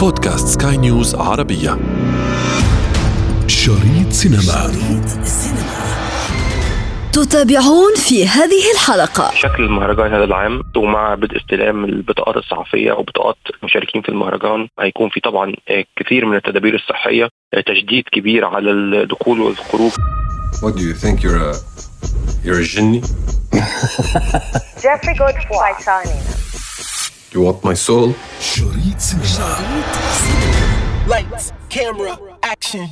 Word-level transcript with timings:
بودكاست 0.00 0.62
سكاي 0.62 0.76
نيوز 0.76 1.14
عربية. 1.14 1.78
شريط 3.46 4.10
سينما. 4.10 4.40
شريط 4.40 5.08
تتابعون 7.12 7.94
في 7.96 8.26
هذه 8.26 8.72
الحلقة. 8.74 9.30
شكل 9.34 9.62
المهرجان 9.62 10.14
هذا 10.14 10.24
العام 10.24 10.62
ومع 10.76 11.14
بدء 11.14 11.36
استلام 11.36 11.84
البطاقات 11.84 12.36
الصحفية 12.36 12.92
وبطاقات 12.92 13.36
المشاركين 13.62 14.02
في 14.02 14.08
المهرجان 14.08 14.68
هيكون 14.80 15.08
في 15.08 15.20
طبعا 15.20 15.52
كثير 15.96 16.26
من 16.26 16.36
التدابير 16.36 16.74
الصحية 16.74 17.28
تشديد 17.66 18.04
كبير 18.12 18.44
على 18.44 18.70
الدخول 18.70 19.40
والخروج. 19.40 19.92
What 20.62 20.74
do 20.76 20.80
you 20.80 20.94
think? 21.04 21.22
You're 21.22 21.42
a 21.50 21.54
you're 22.44 22.60
a 22.60 22.66
jinni? 22.74 23.00
Jeffrey. 24.82 26.29
You 27.32 27.42
want 27.42 27.62
my 27.64 27.74
soul? 27.74 28.12
شريط 28.40 28.98
سينما 28.98 29.58
Lights, 31.08 31.52
camera, 31.70 32.18
action. 32.42 32.88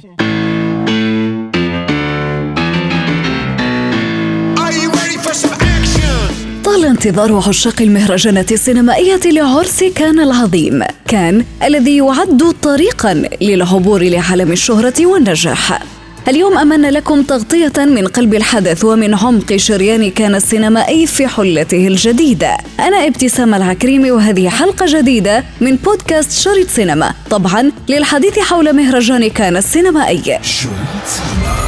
Are 4.63 4.73
you 4.73 4.89
ready 4.91 5.19
for 5.25 5.35
some 5.35 5.53
action? 5.53 6.63
طال 6.65 6.85
انتظار 6.85 7.43
عشاق 7.49 7.83
المهرجانات 7.83 8.53
السينمائية 8.53 9.21
لعرس 9.25 9.85
كان 9.85 10.21
العظيم 10.21 10.85
كان 11.09 11.45
الذي 11.63 11.97
يعد 11.97 12.55
طريقا 12.63 13.15
للعبور 13.41 14.03
لعالم 14.03 14.53
الشهرة 14.53 15.07
والنجاح 15.07 15.83
اليوم 16.29 16.59
أمنا 16.59 16.91
لكم 16.91 17.23
تغطية 17.23 17.73
من 17.79 18.07
قلب 18.07 18.35
الحدث 18.35 18.85
ومن 18.85 19.15
عمق 19.15 19.57
شريان 19.57 20.11
كان 20.11 20.35
السينمائي 20.35 21.07
في 21.07 21.27
حلته 21.27 21.87
الجديدة. 21.87 22.57
أنا 22.81 23.07
ابتسام 23.07 23.55
العكريمي 23.55 24.11
وهذه 24.11 24.49
حلقة 24.49 24.87
جديدة 24.89 25.45
من 25.61 25.77
بودكاست 25.77 26.33
شريط 26.33 26.69
سينما. 26.69 27.15
طبعا 27.31 27.73
للحديث 27.89 28.39
حول 28.39 28.77
مهرجان 28.77 29.31
كان 29.31 29.57
السينمائي 29.57 30.23
شريط 30.43 31.05
سينما. 31.07 31.68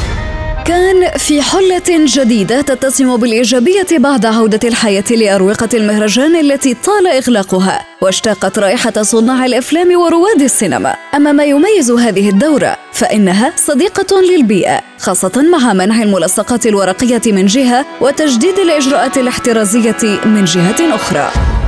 كان 0.65 1.19
في 1.19 1.43
حلة 1.43 1.83
جديدة 1.89 2.61
تتسم 2.61 3.17
بالإيجابية 3.17 3.87
بعد 3.99 4.27
عودة 4.27 4.69
الحياة 4.69 5.05
لأروقة 5.11 5.69
المهرجان 5.75 6.37
التي 6.37 6.75
طال 6.75 7.07
إغلاقها 7.07 7.87
واشتاقت 8.01 8.59
رائحة 8.59 9.03
صناع 9.03 9.47
الأفلام 9.47 10.01
ورواد 10.01 10.43
السينما. 10.43 10.97
أما 11.15 11.33
ما 11.33 11.45
يميز 11.45 11.91
هذه 11.91 12.29
الدورة 12.29 12.77
فإنها 12.93 13.53
صديقة 13.57 14.21
للبيئة 14.21 14.81
خاصة 14.99 15.43
مع 15.53 15.73
منع 15.73 16.03
الملصقات 16.03 16.67
الورقية 16.67 17.23
من 17.27 17.47
جهة 17.47 17.87
وتجديد 18.01 18.59
الإجراءات 18.59 19.19
الاحترازية 19.19 20.21
من 20.25 20.45
جهة 20.45 20.95
أخرى. 20.95 21.60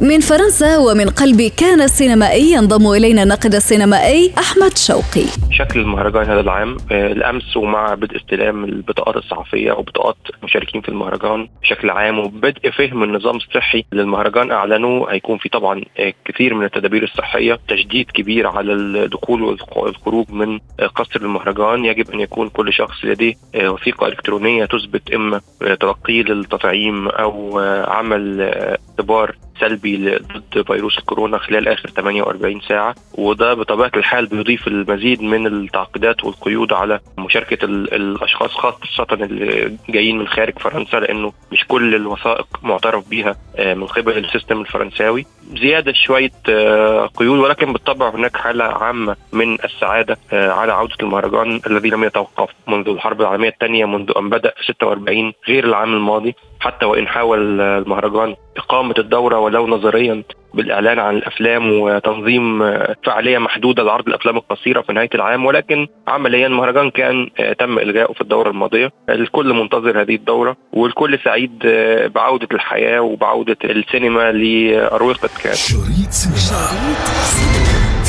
من 0.00 0.20
فرنسا 0.20 0.78
ومن 0.78 1.08
قلب 1.08 1.42
كان 1.42 1.80
السينمائي 1.82 2.52
ينضم 2.52 2.92
إلينا 2.92 3.22
الناقد 3.22 3.54
السينمائي 3.54 4.32
أحمد 4.38 4.78
شوقي. 4.78 5.26
شكل 5.50 5.80
المهرجان 5.80 6.24
هذا 6.24 6.40
العام 6.40 6.76
آه، 6.92 7.12
الأمس 7.12 7.56
ومع 7.56 7.94
بدء 7.94 8.16
استلام 8.16 8.64
البطاقات 8.64 9.16
الصحفية 9.16 9.72
وبطاقات 9.72 10.16
المشاركين 10.38 10.80
في 10.80 10.88
المهرجان 10.88 11.48
بشكل 11.62 11.90
عام 11.90 12.18
وبدء 12.18 12.70
فهم 12.70 13.02
النظام 13.02 13.36
الصحي 13.36 13.84
للمهرجان 13.92 14.50
أعلنوا 14.50 15.12
هيكون 15.12 15.38
في 15.38 15.48
طبعا 15.48 15.82
آه، 15.98 16.12
كثير 16.24 16.54
من 16.54 16.64
التدابير 16.64 17.02
الصحية 17.02 17.58
تشديد 17.68 18.10
كبير 18.10 18.46
على 18.46 18.72
الدخول 18.72 19.42
والخروج 19.42 20.30
من 20.30 20.58
آه، 20.80 20.86
قصر 20.86 21.20
المهرجان. 21.20 21.84
يجب 21.84 22.10
أن 22.10 22.20
يكون 22.20 22.48
كل 22.48 22.72
شخص 22.72 23.04
لديه 23.04 23.34
وثيقة 23.56 24.06
إلكترونية 24.06 24.64
تثبت 24.64 25.10
إما 25.14 25.40
آه، 25.62 25.74
تلقيه 25.74 26.22
للتطعيم 26.22 27.08
أو 27.08 27.60
آه، 27.60 27.90
عمل 27.90 28.40
اختبار 28.88 29.36
سلبي 29.60 30.16
ضد 30.18 30.66
فيروس 30.66 30.98
الكورونا 30.98 31.38
خلال 31.38 31.68
آخر 31.68 31.88
48 31.90 32.60
ساعة 32.60 32.94
وده 33.14 33.54
بطبيعة 33.54 33.90
الحال 33.96 34.26
بيضيف 34.26 34.66
المزيد 34.68 35.22
من 35.22 35.46
التعقيدات 35.46 36.24
والقيود 36.24 36.72
على 36.72 37.00
مشاركة 37.18 37.64
ال- 37.64 37.94
الأشخاص 37.94 38.50
خاصة 38.50 39.06
اللي 39.12 39.76
جايين 39.88 40.18
من 40.18 40.28
خارج 40.28 40.58
فرنسا 40.58 40.96
لأنه 40.96 41.32
مش 41.52 41.64
كل 41.68 41.94
الوثائق 41.94 42.46
معترف 42.62 43.08
بيها 43.08 43.36
آه، 43.56 43.74
من 43.74 43.86
قبل 43.86 44.18
السيستم 44.18 44.60
الفرنساوي. 44.60 45.26
زيادة 45.54 45.92
شوية 45.92 46.30
آه، 46.48 47.06
قيود 47.06 47.38
ولكن 47.38 47.72
بالطبع 47.72 48.10
هناك 48.10 48.36
حالة 48.36 48.64
عامة 48.64 49.16
من 49.32 49.54
السعادة 49.64 50.16
آه، 50.32 50.50
على 50.50 50.72
عودة 50.72 50.96
المهرجان 51.02 51.60
الذي 51.66 51.88
لم 51.90 52.04
يتوقف 52.04 52.50
منذ 52.68 52.88
الحرب 52.88 53.20
العالمية 53.20 53.48
الثانية 53.48 53.84
منذ 53.84 54.12
أن 54.16 54.28
بدأ 54.28 54.52
في 54.56 54.72
46 54.72 55.32
غير 55.48 55.64
العام 55.64 55.94
الماضي 55.94 56.34
حتى 56.60 56.86
وإن 56.86 57.08
حاول 57.08 57.60
المهرجان 57.60 58.36
إقامة 58.56 58.94
الدورة 58.98 59.38
ولو 59.38 59.66
نظريا 59.66 60.22
بالإعلان 60.56 60.98
عن 60.98 61.16
الأفلام 61.16 61.72
وتنظيم 61.80 62.62
آه، 62.62 62.96
فعالية 63.04 63.38
محدودة 63.38 63.82
لعرض 63.82 64.08
الأفلام 64.08 64.36
القصيرة 64.36 64.80
في 64.82 64.92
نهاية 64.92 65.10
العام 65.14 65.46
ولكن 65.46 65.86
عمليا 66.08 66.46
المهرجان 66.46 66.90
كان 66.90 67.30
آه، 67.40 67.52
تم 67.52 67.78
إلغائه 67.78 68.12
في 68.12 68.20
الدورة 68.20 68.50
الماضية. 68.50 68.92
الكل 69.08 69.52
منتظر 69.52 70.00
هذه 70.00 70.14
الدورة 70.14 70.56
والكل 70.72 71.18
سعيد 71.24 71.62
آه، 71.66 72.06
بعودة 72.06 72.48
الحياة 72.52 73.00
وبعودة 73.00 73.56
السينما 73.64 74.32
لاروقه 74.32 75.28
كان 75.42 75.54
شريط 75.54 76.10
سينما. 76.10 77.55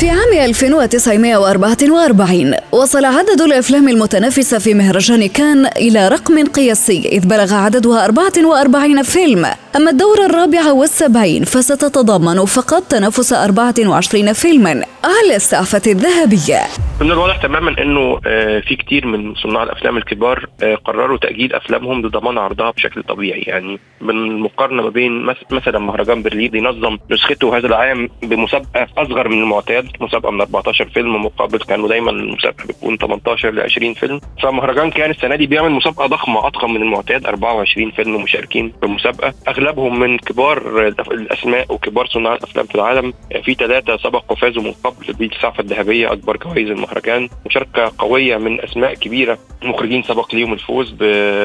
في 0.00 0.10
عام 0.10 0.32
1944 0.44 2.54
وصل 2.72 3.04
عدد 3.04 3.40
الأفلام 3.40 3.88
المتنافسة 3.88 4.58
في 4.58 4.74
مهرجان 4.74 5.28
كان 5.28 5.66
إلى 5.66 6.08
رقم 6.08 6.44
قياسي 6.44 7.08
إذ 7.08 7.28
بلغ 7.28 7.54
عددها 7.54 8.04
44 8.04 9.02
فيلم. 9.02 9.46
أما 9.76 9.90
الدورة 9.90 10.26
الرابعة 10.26 10.72
والسبعين 10.72 11.44
فستتضمن 11.44 12.44
فقط 12.44 12.82
تنافس 12.82 13.32
24 13.32 14.32
فيلما 14.32 14.84
على 15.04 15.36
السعفة 15.36 15.82
الذهبية. 15.86 16.60
من 17.00 17.12
الواضح 17.12 17.36
تماما 17.36 17.82
إنه 17.82 18.20
آه، 18.26 18.60
في 18.60 18.76
كتير 18.76 19.06
من 19.06 19.34
صناع 19.34 19.62
الأفلام 19.62 19.96
الكبار 19.96 20.46
آه، 20.62 20.74
قرروا 20.74 21.18
تأجيل 21.18 21.54
أفلامهم 21.54 22.06
لضمان 22.06 22.38
عرضها 22.38 22.70
بشكل 22.70 23.02
طبيعي. 23.02 23.40
يعني 23.40 23.78
بالمقارنه 24.00 24.82
ما 24.82 24.88
بين 24.88 25.22
مثلا 25.50 25.78
مهرجان 25.78 26.22
برلين 26.22 26.54
ينظم 26.54 26.98
نسخته 27.10 27.56
هذا 27.56 27.66
العام 27.66 28.08
بمسابقة 28.22 28.86
أصغر 28.98 29.28
من 29.28 29.42
المعتاد 29.42 29.87
مسابقة 30.00 30.30
من 30.30 30.40
14 30.40 30.88
فيلم 30.88 31.24
مقابل 31.24 31.58
كانوا 31.58 31.88
دايما 31.88 32.10
المسابقه 32.10 32.64
بتكون 32.68 32.96
18 32.96 33.50
ل 33.50 33.60
20 33.60 33.94
فيلم. 33.94 34.20
فمهرجان 34.42 34.90
كان 34.90 35.10
السنة 35.10 35.36
دي 35.36 35.46
بيعمل 35.46 35.70
مسابقة 35.70 36.06
ضخمة 36.06 36.46
أضخم 36.46 36.74
من 36.74 36.82
المعتاد 36.82 37.26
24 37.26 37.90
فيلم 37.90 38.22
مشاركين 38.22 38.72
في 38.80 38.86
المسابقه 38.86 39.34
أغلبهم 39.48 39.98
من 39.98 40.18
كبار 40.18 40.86
الأسماء 40.88 41.74
وكبار 41.74 42.06
صناع 42.06 42.34
الأفلام 42.34 42.66
في 42.66 42.74
العالم. 42.74 43.12
في 43.44 43.54
ثلاثة 43.54 43.96
سبقوا 43.96 44.36
فازوا 44.36 44.62
من 44.62 44.72
قبل 44.84 45.12
بالسعفه 45.12 45.60
الذهبية 45.60 46.12
أكبر 46.12 46.36
جوائز 46.36 46.70
المهرجان. 46.70 47.28
مشاركة 47.46 47.92
قوية 47.98 48.36
من 48.36 48.60
أسماء 48.60 48.94
كبيرة. 48.94 49.38
المخرجين 49.62 50.02
سبق 50.02 50.34
ليهم 50.34 50.52
الفوز 50.52 50.94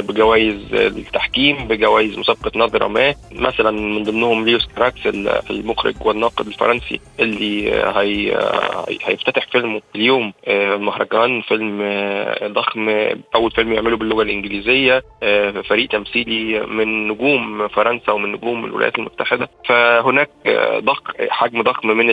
بجوائز 0.02 0.56
التحكيم 0.74 1.68
بجوائز 1.68 2.18
مسابقة 2.18 2.52
نظرة 2.56 2.88
ما. 2.88 3.14
مثلا 3.32 3.72
من 3.72 4.04
ضمنهم 4.04 4.46
ليوس 4.46 4.66
كراكس 4.76 5.08
ال- 5.08 5.42
المخرج 5.50 5.96
والناقد 6.02 6.48
الفرنسي 6.48 7.00
اللي 7.20 7.72
هي 7.72 8.33
هي- 8.34 8.98
هيفتتح 9.04 9.48
فيلمه 9.52 9.82
اليوم 9.96 10.34
آه، 10.48 10.76
المهرجان 10.76 11.42
فيلم 11.42 11.80
آه، 11.84 12.48
ضخم 12.48 12.90
آه، 12.90 13.16
أول 13.36 13.52
فيلم 13.52 13.74
يعمله 13.74 13.98
باللغة 13.98 14.24
الإنجليزية 14.24 15.04
آه، 15.24 15.52
فريق 15.52 15.90
تمثيلي 15.90 16.60
من 16.68 17.08
نجوم 17.08 17.68
فرنسا 17.68 18.12
ومن 18.12 18.32
نجوم 18.32 18.66
الولايات 18.66 19.00
المتحدة. 19.00 19.50
فهناك 19.70 20.30
آه، 20.46 20.80
ضخ 20.80 21.02
حجم 21.30 21.62
ضخم 21.62 21.88
من 21.88 22.06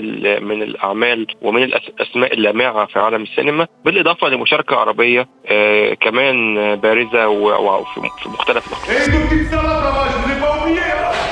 من 0.45 0.63
الأعمال 0.63 1.27
ومن 1.43 1.63
الاسماء 1.63 2.35
اللامعة 2.35 2.87
في 2.87 2.99
عالم 2.99 3.23
السينما 3.23 3.67
بالإضافة 3.85 4.29
لمشاركة 4.29 4.77
عربية 4.77 5.29
آه، 5.47 5.95
كمان 5.95 6.59
آه، 6.59 6.75
بارزة 6.75 7.29
وفي 7.29 8.01
في 8.23 8.29
مختلف 8.29 8.67
الاقطار 8.69 9.01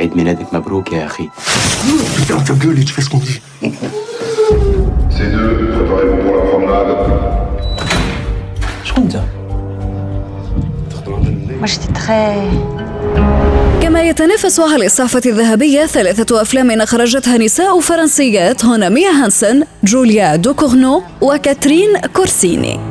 عيد 0.00 0.16
ميلادك 0.16 0.54
مبروك 0.54 0.92
يا 0.92 1.06
أخي 1.06 1.28
Putain, 2.16 2.40
ta 2.48 2.54
gueule 2.62 2.78
et 2.80 2.84
tu 2.88 2.92
fais 2.96 3.04
ce 3.06 3.10
qu'on 3.12 3.22
dit. 3.28 3.40
Ces 5.16 5.28
deux, 5.34 5.50
préparez-vous 5.74 6.18
pour 6.24 6.34
la 6.38 6.42
promenade. 6.50 6.90
Je 8.86 8.92
compte 8.94 9.08
dire. 9.14 9.26
Moi, 11.60 11.68
j'étais 11.72 11.92
très. 11.92 12.34
كما 13.82 14.12
تتنافس 14.12 14.60
على 14.60 14.86
الصحفة 14.86 15.22
الذهبية 15.26 15.86
ثلاثة 15.86 16.42
أفلام 16.42 16.70
أخرجتها 16.70 17.38
نساء 17.38 17.80
فرنسيات 17.80 18.64
هنا 18.64 18.88
ميا 18.88 19.10
هانسن، 19.10 19.62
جوليا 19.84 20.36
دوكورنو 20.36 21.02
وكاترين 21.20 21.98
كورسيني. 22.14 22.89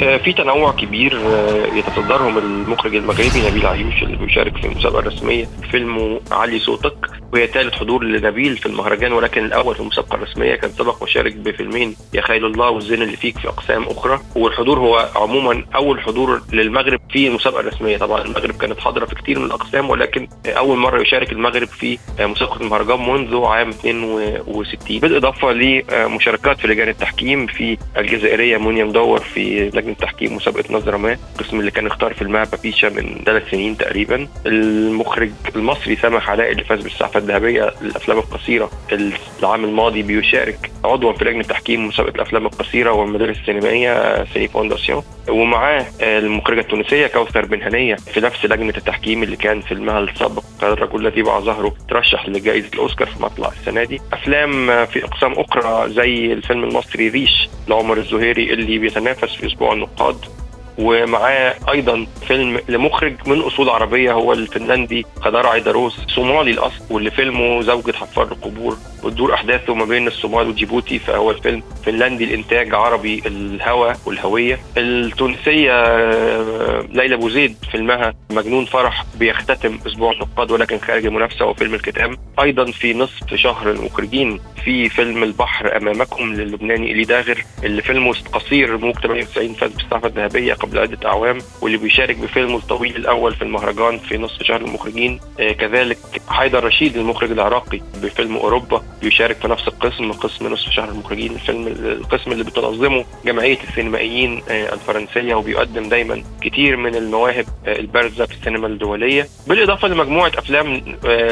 في 0.00 0.32
تنوع 0.32 0.72
كبير 0.72 1.20
آه، 1.26 1.66
يتصدرهم 1.74 2.38
المخرج 2.38 2.94
المغربي 2.94 3.48
نبيل 3.50 3.66
عيوش 3.66 4.02
اللي 4.02 4.16
بيشارك 4.16 4.56
في 4.56 4.66
المسابقة 4.66 4.98
الرسمية 4.98 5.48
فيلمه 5.70 6.20
علي 6.30 6.58
صوتك 6.58 6.94
وهي 7.32 7.46
ثالث 7.46 7.74
حضور 7.74 8.04
لنبيل 8.04 8.56
في 8.56 8.66
المهرجان 8.66 9.12
ولكن 9.12 9.44
الأول 9.44 9.74
في 9.74 9.80
المسابقة 9.80 10.14
الرسمية 10.14 10.54
كان 10.54 10.70
سبق 10.70 11.02
وشارك 11.02 11.36
بفيلمين 11.36 11.96
يا 12.14 12.20
خيل 12.20 12.44
الله 12.44 12.70
والزين 12.70 13.02
اللي 13.02 13.16
فيك 13.16 13.38
في 13.38 13.48
أقسام 13.48 13.82
أخرى. 13.84 14.20
والحضور 14.36 14.78
هو 14.78 15.08
عموما 15.16 15.64
أول 15.74 16.00
حضور 16.00 16.42
للمغرب 16.52 17.00
في 17.10 17.26
المسابقة 17.28 17.60
الرسمية. 17.60 17.96
طبعا 17.96 18.22
المغرب 18.22 18.54
كانت 18.56 18.80
حاضرة 18.80 19.04
في 19.06 19.14
كثير 19.14 19.38
من 19.38 19.44
الأقسام 19.46 19.90
ولكن 19.90 20.28
أول 20.46 20.78
مرة 20.78 21.02
يشارك 21.02 21.32
المغرب 21.32 21.68
في 21.68 21.98
مسابقة 22.20 22.60
المهرجان 22.60 23.08
منذ 23.10 23.44
عام 23.44 23.68
62 23.68 24.98
بالإضافة 25.00 25.52
لمشاركات 25.52 26.60
في 26.60 26.68
لجان 26.68 26.88
التحكيم 26.88 27.46
في 27.46 27.78
الجزائرية 27.96 28.56
منيا 28.58 28.84
مدور 28.84 29.18
في 29.20 29.70
لجنة 29.74 29.89
تحكيم 29.94 30.36
مسابقة 30.36 30.64
نظرة 30.74 30.96
ما 30.96 31.16
القسم 31.40 31.60
اللي 31.60 31.70
كان 31.70 31.86
اختار 31.86 32.14
فيلمها 32.14 32.44
بابيشا 32.44 32.86
من 32.86 33.22
ثلاث 33.26 33.50
سنين 33.50 33.76
تقريبا. 33.76 34.28
المخرج 34.46 35.30
المصري 35.56 35.96
سامح 35.96 36.30
علاء 36.30 36.52
اللي 36.52 36.64
فاز 36.64 36.82
بالسعفه 36.82 37.18
الذهبية 37.18 37.74
للافلام 37.82 38.18
القصيرة 38.18 38.70
العام 39.40 39.64
الماضي 39.64 40.02
بيشارك 40.02 40.70
عضوا 40.84 41.12
في 41.12 41.24
لجنة 41.24 41.42
تحكيم 41.42 41.86
مسابقة 41.86 42.14
الأفلام 42.14 42.46
القصيرة 42.46 42.92
والمدارس 42.92 43.38
السينمائية 43.38 44.24
Cinéfondation. 44.24 45.02
ومعاه 45.28 45.86
المخرجة 46.00 46.60
التونسية 46.60 47.06
كوثر 47.06 47.46
بن 47.46 47.62
هنية 47.62 47.94
في 47.94 48.20
نفس 48.20 48.44
لجنة 48.44 48.74
التحكيم 48.76 49.22
اللي 49.22 49.36
كان 49.36 49.60
فيلمها 49.60 50.00
السابق. 50.00 50.42
الرجل 50.62 51.06
الذي 51.06 51.22
باع 51.22 51.40
ظهره 51.40 51.74
ترشح 51.88 52.28
لجائزة 52.28 52.68
الأوسكار 52.74 53.08
في 53.08 53.22
مطلع 53.22 53.48
السنة 53.48 53.84
دي. 53.84 54.00
أفلام 54.12 54.66
في 54.86 55.04
أقسام 55.04 55.32
أخرى 55.32 55.92
زي 55.92 56.32
الفيلم 56.32 56.64
المصري 56.64 57.08
ريش 57.08 57.48
لعمر 57.68 57.96
الزهيري 57.96 58.52
اللي 58.52 58.78
بيتنافس 58.78 59.34
في 59.34 59.46
أسبوع 59.46 59.72
النقاد. 59.72 60.16
ومعاه 60.78 61.54
أيضا 61.72 62.06
فيلم 62.26 62.60
لمخرج 62.68 63.14
من 63.26 63.40
أصول 63.40 63.68
عربية 63.68 64.12
هو 64.12 64.32
الفنلندي 64.32 65.06
خدار 65.20 65.46
عيدروس 65.46 66.00
صومالي 66.08 66.50
الأصل 66.50 66.84
واللي 66.90 67.10
فيلمه 67.10 67.62
زوجة 67.62 67.92
حفار 67.92 68.24
القبور. 68.32 68.76
وتدور 69.02 69.34
أحداثه 69.34 69.74
ما 69.74 69.84
بين 69.84 70.06
الصومال 70.06 70.48
وجيبوتي 70.48 70.98
فهو 70.98 71.30
الفيلم 71.30 71.62
فنلندي 71.84 72.24
الإنتاج 72.24 72.74
عربي 72.74 73.22
الهوى 73.26 73.92
والهوية. 74.06 74.58
التونسية 74.76 75.72
آه، 75.72 76.84
ليلى 76.92 77.16
بوزيد 77.16 77.56
فيلمها 77.70 78.14
مجنون 78.30 78.64
فرح 78.64 79.04
بيختتم 79.18 79.78
أسبوع 79.86 80.12
النقاد 80.12 80.50
ولكن 80.50 80.78
خارج 80.78 81.06
المنافسة 81.06 81.46
وفيلم 81.46 81.74
الكتاب 81.74 82.16
أيضا 82.42 82.64
في 82.64 82.94
نصف 82.94 83.34
شهر 83.34 83.70
المخرجين. 83.70 84.40
في 84.64 84.88
فيلم 84.88 85.22
البحر 85.22 85.76
أمامكم 85.76 86.32
للبناني 86.32 86.92
إلي 86.92 87.04
داغر 87.04 87.44
اللي 87.64 87.82
فيلمه 87.82 88.14
قصير 88.32 88.76
موج 88.78 88.94
98 88.94 89.54
فاز 89.54 89.70
بالصحفه 89.72 90.06
الذهبية 90.08 90.54
قبل 90.54 90.78
عدة 90.78 91.08
أعوام 91.08 91.38
واللي 91.62 91.78
بيشارك 91.78 92.16
بفيلمه 92.16 92.56
الطويل 92.56 92.96
الأول 92.96 93.34
في 93.34 93.42
المهرجان 93.42 93.98
في 93.98 94.18
نصف 94.18 94.42
شهر 94.42 94.60
المخرجين. 94.60 95.20
آه 95.40 95.52
كذلك 95.52 95.98
حيدر 96.28 96.64
رشيد 96.64 96.96
المخرج 96.96 97.30
العراقي 97.30 97.80
بفيلم 98.02 98.36
أوروبا 98.36 98.82
بيشارك 99.02 99.36
في 99.36 99.48
نفس 99.48 99.68
القسم 99.68 100.12
قسم 100.12 100.46
نصف 100.46 100.70
شهر 100.70 100.88
المخرجين. 100.88 101.32
الفيلم 101.32 101.66
القسم 101.68 102.32
اللي 102.32 102.44
بتنظمه 102.44 103.04
جمعية 103.24 103.58
السينمائيين 103.68 104.42
آه 104.48 104.74
الفرنسية 104.74 105.34
وبيقدم 105.34 105.88
دايما 105.88 106.22
كتير 106.42 106.76
من 106.76 106.94
المواهب 106.94 107.44
آه 107.66 107.78
البارزة 107.78 108.26
في 108.26 108.34
السينما 108.34 108.66
الدولية. 108.66 109.26
بالإضافة 109.46 109.88
لمجموعة 109.88 110.32
أفلام 110.38 110.82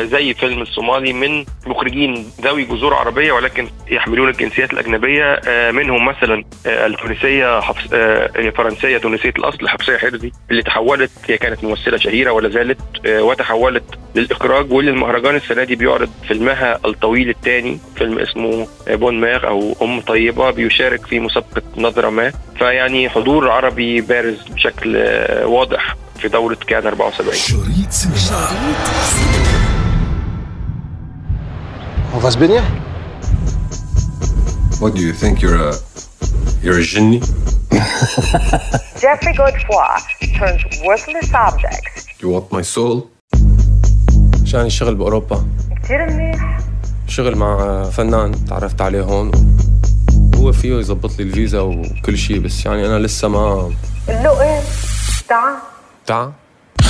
زي 0.06 0.34
فيلم 0.34 0.62
الصومالي 0.62 1.12
من 1.12 1.44
مخرجين 1.66 2.26
ذوي 2.40 2.64
جذور 2.64 2.94
عربية 2.94 3.17
ولكن 3.18 3.68
يحملون 3.90 4.28
الجنسيات 4.28 4.72
الأجنبية 4.72 5.24
آه 5.48 5.70
منهم 5.70 6.04
مثلا 6.04 6.44
آه 6.66 6.86
التونسية 6.86 7.60
حفص 7.60 7.92
آه 7.92 8.50
فرنسية 8.56 8.98
تونسية 8.98 9.32
الأصل 9.38 9.68
حفصية 9.68 9.96
حرزي 9.98 10.32
اللي 10.50 10.62
تحولت 10.62 11.10
هي 11.26 11.38
كانت 11.38 11.64
ممثلة 11.64 11.96
شهيرة 11.96 12.30
ولا 12.30 12.48
زالت 12.48 12.78
وتحولت 13.06 13.84
للإخراج 14.14 14.72
واللي 14.72 14.90
المهرجان 14.90 15.36
السنة 15.36 15.64
دي 15.64 15.76
بيعرض 15.76 16.10
فيلمها 16.28 16.78
الطويل 16.84 17.28
الثاني 17.28 17.78
فيلم 17.96 18.18
اسمه 18.18 18.66
بون 18.88 19.20
ماغ 19.20 19.46
أو 19.46 19.76
أم 19.82 20.00
طيبة 20.00 20.50
بيشارك 20.50 21.06
في 21.06 21.20
مسابقة 21.20 21.62
نظرة 21.76 22.10
ما. 22.10 22.32
فيعني 22.58 23.08
حضور 23.10 23.50
عربي 23.50 24.00
بارز 24.00 24.42
بشكل 24.48 24.96
واضح 25.44 25.96
في 26.18 26.28
دورة 26.28 26.58
كان 26.66 26.86
74 26.86 27.34
شريط 27.34 27.90
سينما. 27.90 28.48
On 32.14 32.20
va 32.20 32.30
se 32.30 32.38
baigner? 32.38 32.62
What 34.80 34.94
do 34.94 35.00
you 35.02 35.12
think? 35.12 35.42
You're 35.42 35.60
a 35.70 35.74
you're 36.62 36.78
a 36.78 36.82
genie? 36.82 37.20
Jeffrey 39.02 39.32
Godefroy 39.38 39.98
turns 40.38 40.62
worthless 40.86 41.34
objects 41.34 42.06
You 42.20 42.28
want 42.30 42.52
my 42.52 42.62
soul? 42.62 43.10
عشان 44.42 44.60
الشغل 44.60 44.94
بأوروبا 44.94 45.46
كتير 45.82 46.10
منيح 46.10 46.58
شغل 47.08 47.36
مع 47.36 47.82
فنان 47.90 48.44
تعرفت 48.44 48.80
عليه 48.80 49.02
هون 49.02 49.30
هو 50.36 50.52
فيه 50.52 50.74
يظبط 50.74 51.18
لي 51.18 51.24
الفيزا 51.24 51.60
وكل 51.60 52.18
شيء 52.18 52.38
بس 52.38 52.66
يعني 52.66 52.86
أنا 52.86 52.98
لسه 52.98 53.28
ما 53.28 53.72
له 54.08 54.42
إيه 54.42 54.60
تعال 55.28 55.56
تعا 56.06 56.32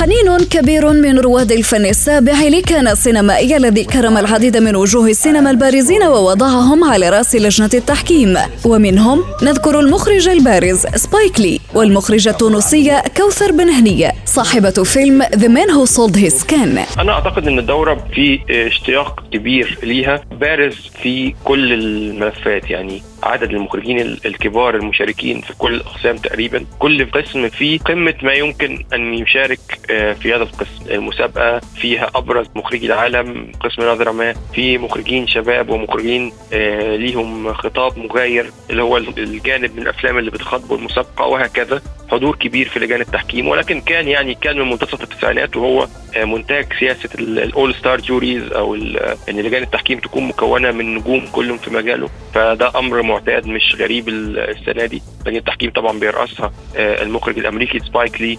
حنين 0.00 0.39
كبير 0.50 0.93
من 0.93 1.19
رواد 1.19 1.53
الفن 1.53 1.87
السابع 1.87 2.33
لكان 2.33 2.89
السينمائي 2.89 3.56
الذي 3.56 3.85
كرم 3.85 4.19
العديد 4.19 4.56
من 4.56 4.77
وجوه 4.77 5.06
السينما 5.06 5.50
البارزين 5.50 6.03
ووضعهم 6.03 6.85
على 6.85 7.09
رأس 7.09 7.37
لجنة 7.37 7.71
التحكيم. 7.75 8.39
ومنهم 8.65 9.25
نذكر 9.43 9.81
المخرج 9.81 10.29
البارز 10.29 10.87
سبايك 10.87 11.41
لي 11.41 11.61
والمخرجة 11.75 12.31
التونسية 12.31 13.03
كوثر 13.17 13.53
بن 13.53 13.69
هنية 13.69 14.12
صاحبة 14.25 14.71
فيلم 14.71 15.23
The 15.23 15.49
Man 15.49 15.71
Who 15.71 15.87
Sold 15.97 16.17
His 16.17 16.45
Skin 16.45 16.99
أنا 17.00 17.12
أعتقد 17.12 17.49
إن 17.49 17.59
الدورة 17.59 18.05
في 18.15 18.41
اشتياق 18.50 19.25
كبير 19.33 19.79
ليها 19.83 20.21
بارز 20.41 20.91
في 21.03 21.35
كل 21.45 21.73
الملفات 21.73 22.71
يعني 22.71 23.03
عدد 23.23 23.50
المخرجين 23.50 24.00
ال- 24.00 24.26
الكبار 24.26 24.76
المشاركين 24.76 25.41
في 25.41 25.53
كل 25.59 25.75
الأقسام 25.75 26.17
تقريبا. 26.17 26.65
كل 26.79 27.11
قسم 27.11 27.49
فيه 27.49 27.79
قمة 27.79 28.15
ما 28.23 28.32
يمكن 28.32 28.85
أن 28.94 29.15
يشارك 29.15 29.59
آه، 29.91 30.12
في 30.12 30.35
هذا 30.35 30.43
القسم. 30.43 30.91
المسابقة 30.91 31.61
فيها 31.76 32.11
أبرز 32.15 32.47
مخرجي 32.55 32.87
العالم 32.87 33.53
قسم 33.61 33.82
نظرة 33.82 34.12
ما. 34.12 34.35
في 34.55 34.79
مخرجين 34.79 35.26
شباب 35.26 35.70
ومخرجين 35.70 36.32
آه، 36.53 36.97
ليهم 36.97 37.53
خطاب 37.53 37.99
مغاير 37.99 38.50
اللي 38.71 38.83
هو 38.83 38.97
الجانب 38.97 39.76
من 39.76 39.83
الأفلام 39.83 40.19
اللي 40.19 40.31
بتخاطبه 40.31 40.75
المسابقة 40.76 41.26
وهكذا. 41.26 41.83
حضور 42.11 42.37
كبير 42.37 42.69
في 42.69 42.79
لجان 42.79 43.00
التحكيم 43.00 43.49
ولكن 43.49 43.81
كان 43.81 44.09
يعني 44.09 44.35
كان 44.35 44.59
من 44.59 44.69
منتصف 44.71 45.03
التسعينات 45.03 45.57
وهو 45.57 45.88
آه، 46.17 46.25
منتهج 46.25 46.67
سياسة 46.81 47.09
ال 47.18 47.75
all-star 47.75 48.00
juries 48.00 48.52
أو 48.53 48.75
ال- 48.75 49.17
إن 49.29 49.37
لجان 49.41 49.62
التحكيم 49.62 49.99
تكون 49.99 50.25
مكونة 50.25 50.71
من 50.71 50.95
نجوم 50.95 51.27
كلهم 51.33 51.59
في 51.59 51.71
مجاله. 51.71 52.09
فده 52.35 52.79
أمر 52.79 53.03
معتاد 53.03 53.47
مش 53.47 53.77
غريب 53.79 54.09
ال- 54.09 54.38
السنة 54.38 54.87
دي. 54.87 55.03
لجنه 55.27 55.38
التحكيم 55.38 55.71
طبعا 55.71 55.99
بيرأسها 55.99 56.53
آه، 56.77 57.03
المخرج 57.03 57.38
الأمريكي 57.38 57.79
سبايك 57.79 58.21
لي 58.21 58.38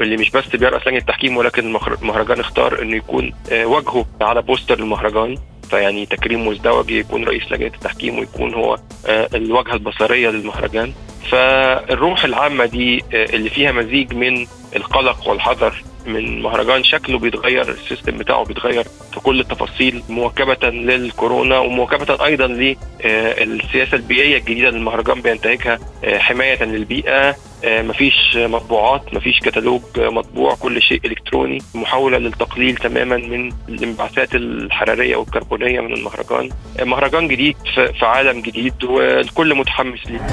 اللي 0.00 0.16
مش 0.16 0.30
بس 0.30 0.56
بيرأس 0.56 0.82
لجنه 0.86 0.98
التحكيم 0.98 1.36
ولكن 1.36 1.76
المهرجان 2.02 2.40
اختار 2.40 2.82
إنه 2.82 2.96
يكون 2.96 3.32
آه، 3.52 3.66
وجهه 3.66 4.06
على 4.20 4.42
بوستر 4.42 4.78
المهرجان. 4.78 5.36
فيعني 5.70 6.06
تكريم 6.06 6.46
مزدوج 6.48 6.90
يكون 6.90 7.24
رئيس 7.24 7.52
لجنه 7.52 7.66
التحكيم 7.74 8.18
ويكون 8.18 8.54
هو 8.54 8.78
آه، 9.06 9.28
الواجهه 9.34 9.74
البصرية 9.74 10.30
للمهرجان. 10.30 10.92
فالروح 11.30 12.24
العامة 12.24 12.64
دي 12.66 13.04
آه، 13.14 13.24
اللي 13.24 13.50
فيها 13.50 13.72
مزيج 13.72 14.14
من 14.14 14.46
القلق 14.76 15.28
والحذر 15.28 15.82
من 16.06 16.42
مهرجان 16.42 16.84
شكله 16.84 17.18
بيتغير 17.18 17.68
السيستم 17.68 18.18
بتاعه 18.18 18.44
بيتغير 18.44 18.84
في 19.12 19.20
كل 19.20 19.40
التفاصيل 19.40 20.02
مواكبة 20.08 20.68
للكورونا 20.70 21.58
ومواكبة 21.58 22.24
أيضا 22.24 22.46
للسياسة 22.46 23.96
البيئية 23.96 24.36
الجديدة 24.38 24.68
اللي 24.68 24.78
المهرجان 24.80 25.20
بينتهجها 25.20 25.78
آه، 26.04 26.18
حماية 26.18 26.64
للبيئة. 26.64 27.36
آه، 27.64 27.82
مفيش 27.82 28.36
مطبوعات 28.36 29.14
مفيش 29.14 29.40
كتالوج 29.40 29.82
آه، 29.98 30.08
مطبوع 30.08 30.54
كل 30.54 30.82
شيء 30.82 31.00
إلكتروني 31.04 31.58
محاولة 31.74 32.18
للتقليل 32.18 32.76
تماما 32.76 33.16
من 33.16 33.52
الانبعاثات 33.68 34.34
الحرارية 34.34 35.16
والكربونية 35.16 35.80
من 35.80 35.92
المهرجان. 35.94 36.50
آه، 36.80 36.84
مهرجان 36.84 37.28
جديد 37.28 37.56
في 37.74 38.06
عالم 38.06 38.40
جديد 38.40 38.84
والكل 38.84 39.54
متحمس 39.54 40.06
ليه. 40.06 40.26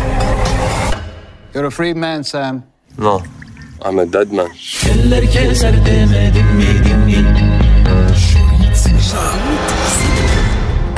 You're 1.58 1.66
a 1.66 1.72
free 1.72 1.96
man, 1.96 2.24
Sam. 2.24 2.64
No, 3.00 3.24
I'm 3.82 3.98
a 3.98 4.06
dead 4.06 4.32
man. 4.32 4.52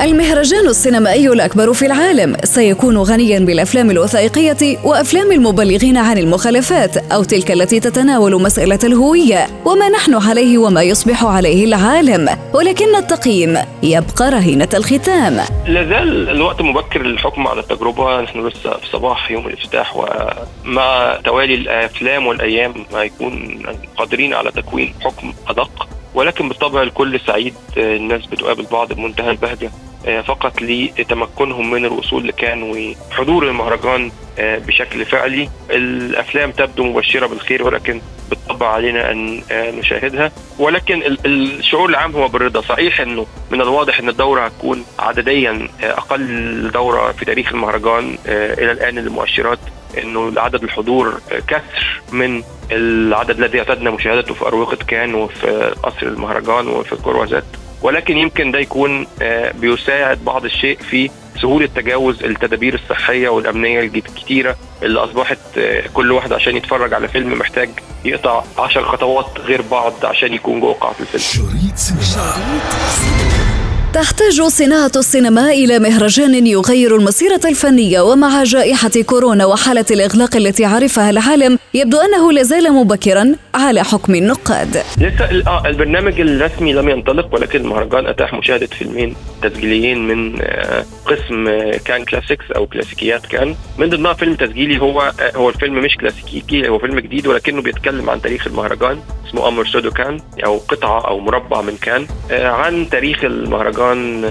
المهرجان 0.04 0.68
السينمائي 0.68 1.28
الأكبر 1.30 1.74
في 1.74 1.86
العالم. 1.86 2.38
سيكون 2.44 2.98
غنيا 2.98 3.40
بالأفلام 3.40 3.92
الوثائقية 3.92 4.78
وأفلام 4.84 5.32
المبلغين 5.32 5.98
عن 5.98 6.18
المخالفات 6.18 6.98
أو 6.98 7.24
تلك 7.24 7.52
التي 7.52 7.80
تتناول 7.80 8.42
مسألة 8.42 8.80
الهوية 8.84 9.48
وما 9.66 9.90
نحن 9.90 10.14
عليه 10.16 10.58
وما 10.58 10.82
يصبح 10.82 11.24
عليه 11.24 11.66
العالم. 11.66 12.30
ولكن 12.54 12.96
التقييم 12.96 13.58
يبقى 13.84 14.30
رهينة 14.30 14.70
الختام. 14.74 15.40
لازال 15.68 16.30
الوقت 16.30 16.62
مبكر 16.62 17.02
للحكم 17.02 17.48
على 17.48 17.60
التجربة. 17.60 18.22
نحن 18.22 18.48
لسه 18.48 18.70
في 18.72 18.88
صباح 18.92 19.32
يوم 19.32 19.48
الافتتاح 19.48 19.98
ومع 19.98 21.20
توالي 21.26 21.54
الأفلام 21.54 22.28
والأيام 22.28 22.74
هيكون 22.96 23.64
قادرين 23.98 24.34
على 24.34 24.52
تكوين 24.52 24.94
حكم 25.02 25.34
أدق. 25.48 25.88
ولكن 26.14 26.50
بالطبع 26.50 26.82
الكل 26.82 27.20
سعيد 27.28 27.54
الناس 27.78 28.26
بتقابل 28.26 28.66
بعض 28.72 28.94
بمنتهى 28.94 29.32
البهجة. 29.32 29.66
آه، 29.66 29.89
فقط 30.28 30.62
لتمكنهم 30.62 31.72
من 31.72 31.86
الوصول 31.86 32.28
لكان 32.28 32.64
وحضور 32.64 33.48
المهرجان 33.48 34.12
آه، 34.40 34.58
بشكل 34.58 35.06
فعلي. 35.06 35.50
الأفلام 35.70 36.52
تبدو 36.52 36.84
مبشرة 36.84 37.28
بالخير 37.28 37.64
ولكن 37.64 38.02
بالطبع 38.30 38.68
علينا 38.68 39.12
أن 39.12 39.42
آه، 39.52 39.72
نشاهدها. 39.72 40.32
ولكن 40.60 41.18
الشعور 41.26 41.90
العام 41.90 42.12
هو 42.12 42.28
بالرضا. 42.28 42.62
صحيح 42.62 43.02
إنه 43.02 43.26
من 43.52 43.62
الواضح 43.62 44.00
إن 44.00 44.10
الدورة 44.10 44.42
هتكون 44.42 44.84
عدديا 45.00 45.68
أقل 45.84 46.72
دورة 46.74 47.12
في 47.12 47.26
تاريخ 47.26 47.52
المهرجان 47.52 48.18
إلى 48.28 48.72
الآن 48.72 48.98
المؤشرات 48.98 49.60
إنه 50.04 50.34
عدد 50.38 50.64
الحضور 50.64 51.20
كسر 51.48 52.02
من 52.12 52.44
العدد 52.72 53.38
الذي 53.40 53.60
أعتدنا 53.60 53.92
مشاهدته 53.92 54.34
في 54.34 54.46
أروقة 54.48 54.78
كان 54.88 55.14
وفي 55.16 55.74
قصر 55.84 56.08
المهرجان 56.08 56.68
وفي 56.68 56.94
الكروزات 56.94 57.44
ولكن 57.82 58.18
يمكن 58.18 58.52
ده 58.52 58.60
يكون 58.60 59.08
آه، 59.22 59.52
بيساعد 59.52 60.26
بعض 60.26 60.46
الشيء 60.46 60.78
في 60.90 61.10
سهولة 61.42 61.70
تجاوز 61.76 62.24
التدابير 62.24 62.74
الصحية 62.74 63.30
والأمنية 63.30 63.80
الكتيرة 63.80 64.56
اللي 64.84 65.00
أصبحت 65.00 65.38
آه، 65.58 65.84
كل 65.94 66.12
واحد 66.12 66.34
عشان 66.34 66.58
يتفرج 66.58 66.94
على 66.94 67.08
فيلم 67.08 67.40
محتاج 67.40 67.70
يقطع 68.06 68.44
عشر 68.58 68.84
خطوات 68.84 69.40
غير 69.40 69.62
بعض 69.62 69.94
عشان 70.06 70.34
يكون 70.34 70.60
جوه 70.60 70.74
قاعة 70.74 70.96
الفيلم. 71.00 71.24
شريط 71.24 71.76
سينما. 71.76 73.29
تحتاج 73.94 74.42
صناعة 74.42 74.92
السينما 74.96 75.52
إلى 75.52 75.80
مهرجان 75.80 76.48
يغير 76.48 76.96
المسيرة 76.96 77.42
الفنية 77.46 78.02
ومع 78.02 78.44
جائحة 78.44 78.92
كورونا 79.06 79.46
وحالة 79.46 79.86
الإغلاق 79.92 80.36
التي 80.36 80.66
عرفها 80.66 81.10
العالم 81.10 81.60
يبدو 81.74 81.98
أنه 81.98 82.32
لازال 82.32 82.74
مبكرا 82.74 83.36
على 83.56 83.84
حكم 83.84 84.16
النقاد. 84.16 84.84
لسه 84.98 85.44
آه 85.48 85.64
البرنامج 85.66 86.20
الرسمي 86.20 86.74
لم 86.74 86.90
ينطلق 86.90 87.34
ولكن 87.34 87.60
المهرجان 87.60 88.06
أتاح 88.08 88.34
مشاهدة 88.34 88.68
فيلمين. 88.68 89.16
تسجيليين 89.42 90.08
من 90.08 90.42
آه 90.42 90.86
قسم 91.06 91.48
آه 91.48 91.78
Cannes 91.86 92.06
Classics 92.06 92.52
أو 92.52 92.68
كلاسيكيات 92.68 93.26
كان. 93.26 93.56
من 93.78 93.90
ضمنها 93.90 94.14
فيلم 94.14 94.36
تسجيلي 94.36 94.82
هو 94.82 95.02
آه 95.02 95.38
هو 95.38 95.50
الفيلم 95.50 95.76
مش 95.82 95.96
كلاسيكي 95.96 96.70
هو 96.70 96.80
فيلم 96.80 97.00
جديد 97.00 97.28
ولكنه 97.28 97.62
بيتكلم 97.62 98.10
عن 98.10 98.22
تاريخ 98.22 98.48
المهرجان 98.48 99.00
اسمه 99.30 99.48
أمر 99.48 99.66
سودو 99.66 99.92
كان 99.92 100.20
أو 100.46 100.58
قطعة 100.58 101.08
أو 101.08 101.20
مربع 101.20 101.62
من 101.62 101.78
كان 101.78 102.08
عن 102.32 102.90
تاريخ 102.90 103.24
المهرجان 103.24 104.26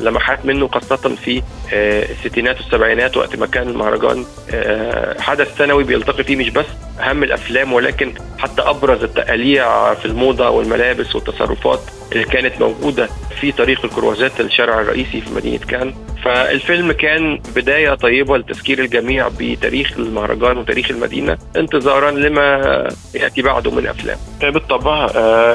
لمحات 0.00 0.46
منه 0.46 0.68
خاصة 0.68 1.14
في 1.24 1.42
الستينات 1.72 2.56
والسبعينات 2.60 3.16
وقت 3.16 3.36
ما 3.36 3.46
كان 3.46 3.68
المهرجان 3.68 4.24
آه، 4.50 5.20
حدث 5.20 5.58
سنوي 5.58 5.84
بيلتقي 5.84 6.24
فيه 6.24 6.36
مش 6.36 6.50
بس 6.50 6.66
أهم 7.00 7.22
الأفلام 7.22 7.72
ولكن 7.72 8.12
حتى 8.38 8.62
أبرز 8.62 9.02
التقاليع 9.02 9.94
في 9.94 10.06
الموضة 10.06 10.50
والملابس 10.50 11.14
والتصرفات 11.14 11.80
اللي 12.12 12.24
كانت 12.24 12.60
موجودة 12.60 13.08
في 13.40 13.52
طريق 13.52 13.84
الكروزات 13.84 14.40
الشارع 14.40 14.80
الرئيسي 14.80 15.20
في 15.20 15.34
مدينة 15.34 15.58
كان. 15.58 15.94
فالفيلم 16.24 16.92
كان 16.92 17.40
بداية 17.56 17.94
طيبة 17.94 18.38
لتذكير 18.38 18.78
الجميع 18.78 19.28
بتاريخ 19.38 19.92
المهرجان 19.98 20.58
وتاريخ 20.58 20.90
المدينة 20.90 21.38
انتظارا 21.56 22.10
لما 22.10 22.88
يأتي 23.14 23.42
بعده 23.42 23.70
من 23.70 23.86
أفلام. 23.86 24.18
بالطبع 24.42 25.10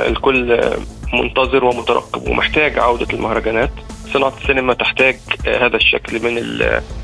الكل 0.08 0.60
منتظر 1.14 1.66
ومترقب 1.66 2.28
ومحتاج 2.28 2.80
عودة 2.80 3.08
المهرجانات. 3.14 3.72
صناعة 4.14 4.34
السينما 4.42 4.74
تحتاج 4.74 5.16
هذا 5.48 5.76
الشكل 5.76 6.24
من 6.24 6.38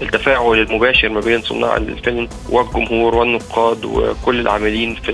التفاعل 0.02 0.60
المباشر 0.60 1.10
ما 1.10 1.20
بين 1.20 1.42
صناع 1.42 1.78
الفيلم 1.78 2.30
والجمهور 2.50 3.16
والنقاد 3.16 3.86
وكل 3.86 4.40
العاملين 4.40 4.96
في 4.96 5.14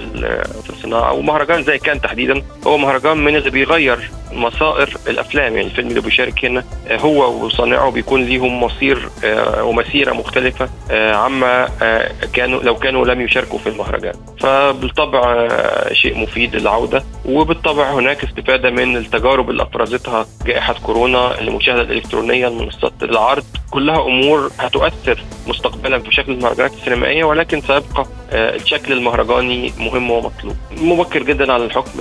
في 0.63 0.70
الصناعة. 0.70 1.13
ومهرجان 1.13 1.63
زي 1.63 1.77
كان 1.77 2.01
تحديدا 2.01 2.41
هو 2.67 2.77
مهرجان 2.77 3.17
من 3.17 3.36
اللي 3.36 3.50
بيغير 3.50 4.10
مصائر 4.32 4.98
الأفلام. 5.08 5.56
يعني 5.56 5.67
الفيلم 5.67 5.88
اللي 5.88 6.01
بيشارك 6.01 6.46
هنا 6.46 6.63
هو 6.91 7.46
وصانعه 7.46 7.91
بيكون 7.91 8.24
ليهم 8.24 8.63
مصير 8.63 9.10
آه، 9.24 9.63
ومسيرة 9.63 10.13
مختلفة 10.13 10.70
آه، 10.91 11.13
عما 11.13 11.70
آه، 11.82 12.12
كانوا 12.34 12.63
لو 12.63 12.75
كانوا 12.75 13.06
لم 13.06 13.22
يشاركوا 13.22 13.60
في 13.60 13.70
المهرجان. 13.70 14.13
فبالطبع 14.39 15.48
شيء 15.94 16.17
مفيد 16.17 16.56
للعودة. 16.56 17.03
وبالطبع 17.25 17.91
هناك 17.91 18.24
استفادة 18.24 18.70
من 18.70 18.98
التجارب 18.98 19.50
اللي 19.50 19.63
أفرزتها 19.63 20.25
جائحة 20.46 20.74
كورونا 20.74 21.39
المشاهده 21.41 21.76
الإلكترونية 21.81 22.50
منصات 22.50 22.93
العرض 23.01 23.43
كلها 23.72 24.01
أمور 24.01 24.51
هتؤثر. 24.60 25.24
مستقبلا 25.48 26.00
في 26.00 26.12
شكل 26.12 26.32
المهرجانات 26.32 26.74
السينمائية 26.74 27.24
ولكن 27.24 27.62
سيبقى 27.62 28.06
الشكل 28.32 28.94
المهرجاني 28.94 29.74
مهم 29.80 30.12
ومطلوب. 30.12 30.56
مبكر 30.82 31.24
جدا 31.24 31.54
على 31.54 31.66
الحكم 31.66 31.92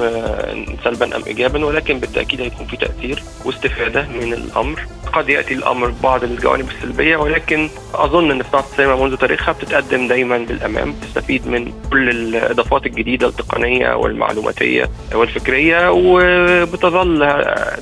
سلبا 0.84 1.16
أم 1.16 1.22
ايجابا 1.26 1.64
ولكن 1.64 1.98
بالتأكيد 1.98 2.40
هيكون 2.40 2.66
في 2.66 2.76
تأثير 2.76 3.22
واستفادة 3.44 4.06
من 4.20 4.32
الأمر. 4.32 4.80
قد 5.12 5.28
يأتي 5.28 5.54
الأمر 5.54 5.88
ببعض 5.90 6.24
الجوانب 6.24 6.68
السلبية 6.70 7.16
ولكن 7.16 7.68
أظن 7.94 8.30
إن 8.30 8.42
صناعة 8.52 8.64
السينما 8.72 8.96
منذ 8.96 9.16
تاريخها 9.16 9.52
بتتقدم 9.52 10.08
دايما 10.08 10.34
للأمام 10.38 10.94
تستفيد 11.02 11.46
من 11.48 11.72
كل 11.90 12.08
الإضافات 12.10 12.86
الجديدة 12.86 13.28
التقنية 13.28 13.94
والمعلوماتية 13.94 14.90
والفكرية 15.14 15.90
وبتظل 15.90 17.18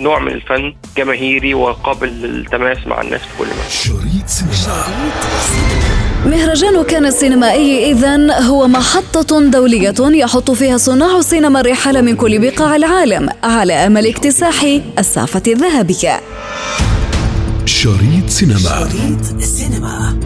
نوع 0.00 0.18
من 0.18 0.32
الفن 0.32 0.74
جماهيري 0.96 1.54
وقابل 1.54 2.08
للتماس 2.08 2.86
مع 2.86 3.00
الناس 3.00 3.20
في 3.20 3.38
كل 3.38 3.46
مكان. 3.46 3.70
شريط 3.70 4.28
مهرجان 6.26 6.82
كان 6.82 7.06
السينمائي 7.06 7.92
إذا 7.92 8.40
هو 8.40 8.68
محطة 8.68 9.40
دولية 9.40 9.94
يحط 10.00 10.50
فيها 10.50 10.76
صناع 10.76 11.18
السينما 11.18 11.60
الرحالة 11.60 12.00
من 12.00 12.16
كل 12.16 12.38
بقاع 12.38 12.76
العالم 12.76 13.28
على 13.42 13.72
أمل 13.72 14.06
اكتساح 14.06 14.80
السعفة 14.98 15.42
الذهبية. 15.46 16.20
شريط 17.66 18.28
سينما. 18.28 18.58
شريط 18.60 19.40
سينما. 19.40 20.18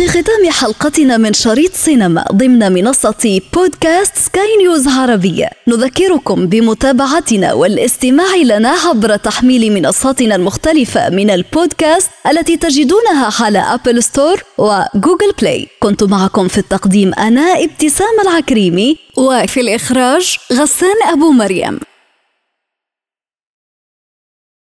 في 0.00 0.08
ختام 0.08 0.50
حلقتنا 0.50 1.16
من 1.16 1.32
شريط 1.32 1.74
سينما 1.74 2.24
ضمن 2.32 2.72
منصة 2.72 3.40
بودكاست 3.54 4.16
سكاي 4.18 4.56
نيوز 4.56 4.88
عربية. 4.88 5.50
نذكركم 5.68 6.46
بمتابعتنا 6.46 7.52
والاستماع 7.52 8.36
لنا 8.36 8.68
عبر 8.68 9.16
تحميل 9.16 9.72
منصاتنا 9.72 10.34
المختلفة 10.34 11.10
من 11.10 11.30
البودكاست 11.30 12.10
التي 12.30 12.56
تجدونها 12.56 13.32
على 13.40 13.58
Apple 13.58 14.02
Store 14.02 14.42
و 14.58 14.69
Google 14.69 15.32
Play 15.40 15.68
كنت 15.80 16.02
معكم 16.04 16.48
في 16.48 16.58
التقديم 16.58 17.14
أنا 17.14 17.64
ابتسام 17.64 18.20
العكريمي 18.22 18.96
وفي 19.16 19.60
الإخراج 19.60 20.36
غسان 20.52 20.96
أبو 21.12 21.30
مريم. 21.30 21.80